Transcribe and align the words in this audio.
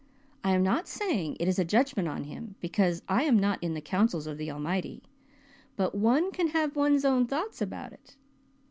I 0.43 0.53
am 0.53 0.63
not 0.63 0.87
saying 0.87 1.37
it 1.39 1.47
is 1.47 1.59
a 1.59 1.63
judgment 1.63 2.07
on 2.07 2.23
him, 2.23 2.55
because 2.59 3.03
I 3.07 3.21
am 3.21 3.37
not 3.37 3.61
in 3.61 3.75
the 3.75 3.81
counsels 3.81 4.25
of 4.25 4.39
the 4.39 4.49
Almighty, 4.49 5.03
but 5.75 5.93
one 5.93 6.31
can 6.31 6.47
have 6.47 6.75
one's 6.75 7.05
own 7.05 7.27
thoughts 7.27 7.61
about 7.61 7.93
it. 7.93 8.15